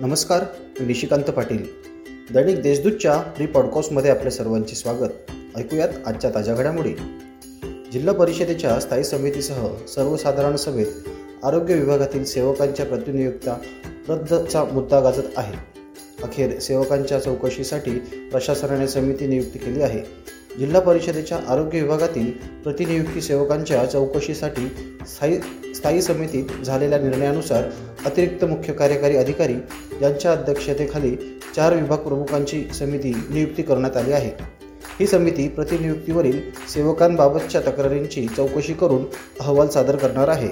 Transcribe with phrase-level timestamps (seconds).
[0.00, 0.44] नमस्कार
[0.80, 1.66] मी निशिकांत पाटील.
[2.34, 5.30] दैनिक देशदूतच्या प्री पॉडकास्टमध्ये आपले सर्वांचे स्वागत.
[5.56, 6.94] ऐकूयात आजच्या ताज्या घडामोडी.
[7.92, 10.86] जिल्हा परिषदेच्या स्थायी समितीसह सर्वसाधारण सभेत
[11.44, 13.56] आरोग्य विभागातील सेवकांच्या प्रतिनियुक्त्या
[14.08, 15.75] रद्दचा मुद्दा गाजत आहे.
[16.26, 17.90] अखेर सेवकांच्या चौकशीसाठी
[18.32, 20.02] प्रशासनाने समिती नियुक्ती केली आहे.
[20.58, 22.30] जिल्हा परिषदेच्या आरोग्य विभागातील
[22.64, 24.66] प्रतिनियुक्ती सेवकांच्या चौकशीसाठी
[25.06, 25.40] स्थायी
[25.74, 27.62] स्थायी समितीत झालेल्या निर्णयानुसार
[28.06, 29.54] अतिरिक्त मुख्य कार्यकारी अधिकारी
[30.02, 31.16] यांच्या अध्यक्षतेखाली
[31.56, 34.30] चार विभाग प्रमुखांची समिती नियुक्ती करण्यात आली आहे.
[35.00, 36.40] ही समिती प्रतिनियुक्तीवरील
[36.74, 39.04] सेवकांबाबतच्या तक्रारींची चौकशी करून
[39.40, 40.48] अहवाल सादर करणार आहे.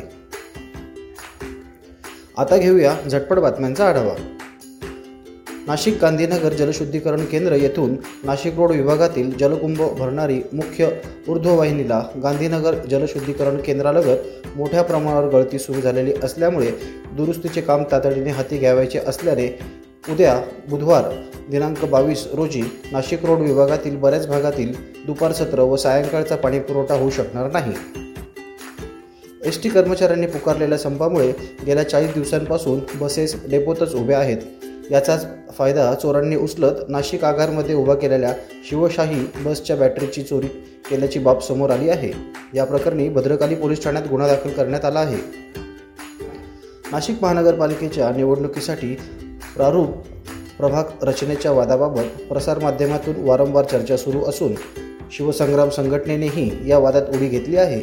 [2.38, 4.14] आता घेऊया झटपट बातम्यांचा आढावा.
[5.66, 10.88] नाशिक गांधीनगर जलशुद्धीकरण केंद्र येथून नाशिक रोड विभागातील जलकुंभ भरणारी मुख्य
[11.28, 16.70] ऊर्ध्ववाहिनीला गांधीनगर जलशुद्धीकरण केंद्रालगत मोठ्या प्रमाणावर गळती सुरू झालेली असल्यामुळे
[17.16, 19.46] दुरुस्तीचे काम तातडीने हाती घ्यावायचे असल्याने
[20.10, 21.04] उद्या बुधवार
[21.50, 24.74] दिनांक बावीस रोजी नाशिक रोड विभागातील बऱ्याच भागातील
[25.06, 27.72] दुपार सत्र व सायंकाळचा पाणीपुरवठा होऊ शकणार नाही.
[29.44, 31.32] एस टी कर्मचाऱ्यांनी पुकारलेल्या संपामुळे
[31.66, 34.38] गेल्या चाळीस दिवसांपासून बसेस डेपोतच उभ्या आहेत.
[34.90, 35.26] याचाच
[35.58, 38.34] फायदा चोरांनी उचलत नाशिक आगारमध्ये उभा केलेल्या
[38.68, 40.46] शिवशाही बसच्या बॅटरीची चोरी
[40.90, 42.12] केल्याची बाब समोर आली आहे.
[42.54, 45.16] या प्रकरणी भद्रकाली पोलीस ठाण्यात गुन्हा दाखल करण्यात आला आहे.
[46.92, 48.94] नाशिक महानगरपालिकेच्या निवडणुकीसाठी
[49.56, 49.88] प्रारूप
[50.58, 54.52] प्रभाग रचनेच्या वादाबाबत प्रसारमाध्यमातून वारंवार चर्चा सुरू असून
[55.12, 57.80] शिवसंग्राम संघटनेनेही या वादात उडी घेतली आहे.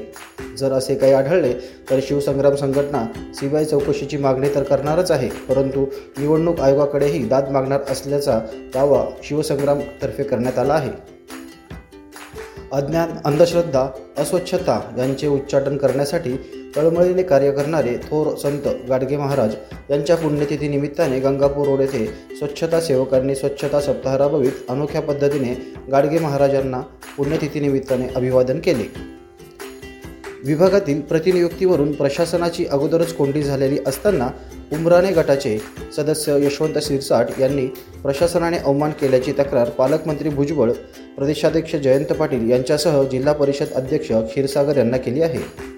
[0.58, 1.54] जर असे काही आढळले
[1.90, 3.06] तर शिवसंग्राम संघटना
[3.36, 5.86] सीबीआय चौकशीची मागणी तर करणारच आहे परंतु
[6.18, 8.40] निवडणूक आयोगाकडेही दाद मागणार असल्याचा
[8.74, 10.92] दावा शिवसंग्रामतर्फे करण्यात आला आहे.
[12.74, 16.36] अज्ञान अंधश्रद्धा अस्वच्छता यांचे उच्चाटन करण्यासाठी
[16.76, 19.56] तळमळीने कार्य करणारे थोर संत गाडगे महाराज
[19.90, 22.06] यांच्या पुण्यतिथी निमित्ताने गंगापूर रोड येथे
[22.38, 25.54] स्वच्छता सेवकांनी स्वच्छता सप्ताह राबवित अनोख्या पद्धतीने
[25.92, 26.82] गाडगे महाराजांना
[27.18, 29.12] पुण्यतिथीनिमित्ताने अभिवादन केले.
[30.46, 34.30] विभागातील प्रतिनियुक्तीवरून प्रशासनाची अगोदरच कोंडी झालेली असताना
[34.74, 35.60] उमराणे गटाचे
[35.98, 37.66] सदस्य यशवंत सिरसाट यांनी
[38.04, 40.72] प्रशासनाने अवमान केल्याची तक्रार पालकमंत्री भुजबळ
[41.18, 45.72] प्रदेशाध्यक्ष जयंत पाटील यांच्यासह जिल्हा परिषद अध्यक्ष क्षीरसागर यांना केली आहे.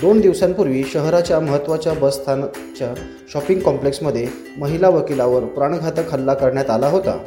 [0.00, 2.94] दोन दिवसांपूर्वी शहराच्या महत्त्वाच्या बसस्थानकच्या
[3.32, 4.28] शॉपिंग कॉम्प्लेक्समध्ये
[4.58, 7.18] महिला वकिलावर प्राणघातक हल्ला करण्यात आला होता.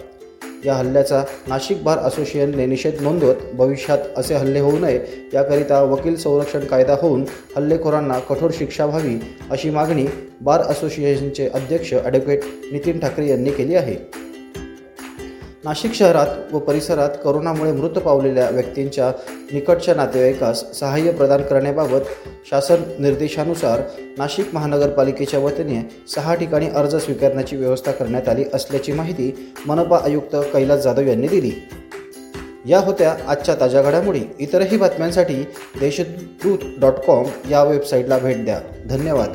[0.66, 5.00] या हल्ल्याचा नाशिक बार असोसिएशनने निषेध नोंदवत भविष्यात असे हल्ले होऊ नये
[5.34, 7.24] याकरिता वकील संरक्षण कायदा होऊन
[7.56, 9.18] हल्लेखोरांना कठोर शिक्षा व्हावी
[9.52, 10.06] अशी मागणी
[10.42, 13.96] बार असोसिएशनचे अध्यक्ष ॲडव्होकेट नितीन ठाकरे यांनी केली आहे.
[15.66, 19.12] नाशिक शहरात व परिसरात करोनामुळे मृत पावलेल्या व्यक्तींच्या
[19.54, 22.00] निकटच्या नातेवाईकास सहाय्य प्रदान करण्याबाबत
[22.50, 23.82] शासन निर्देशानुसार
[24.18, 30.80] नाशिक महानगरपालिकेच्या वतीने सहा ठिकाणी अर्ज स्वीकारण्याची व्यवस्था करण्यात आली असल्याची माहिती मनपा आयुक्त कैलास
[30.80, 31.52] जाधव यांनी दिली.
[32.66, 34.22] या होत्या आजच्या ताज्या घडामोडी.
[34.40, 35.44] इतरही बातम्यांसाठी
[35.80, 38.60] देशदूत डॉट कॉम या वेबसाईटला भेट द्या.
[38.90, 39.34] धन्यवाद.